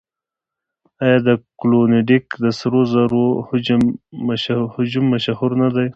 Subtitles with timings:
[1.03, 1.29] آیا د
[1.59, 3.25] کلونډیک د سرو زرو
[4.77, 5.87] هجوم مشهور نه دی؟